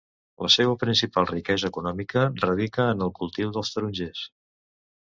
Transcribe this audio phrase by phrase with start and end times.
[0.43, 4.27] La seua principal riquesa econòmica radica en el cultiu dels tarongers.